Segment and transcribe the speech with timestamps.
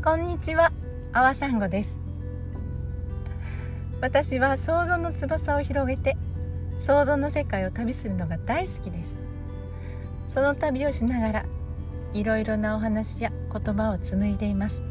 [0.00, 0.70] こんにちは、
[1.12, 1.98] あわさんごです。
[4.00, 6.16] 私は想像の翼を広げて
[6.78, 9.16] 想像の世界を旅するのが大好きです。
[10.28, 11.46] その旅をしながら
[12.12, 14.82] いろいろなお話や言葉を紡いでいます。